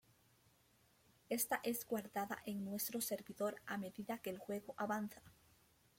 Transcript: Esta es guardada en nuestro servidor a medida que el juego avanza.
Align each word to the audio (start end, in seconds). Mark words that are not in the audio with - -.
Esta 1.29 1.59
es 1.61 1.85
guardada 1.85 2.39
en 2.47 2.65
nuestro 2.65 3.01
servidor 3.01 3.61
a 3.67 3.77
medida 3.77 4.17
que 4.17 4.31
el 4.31 4.39
juego 4.39 4.73
avanza. 4.77 5.21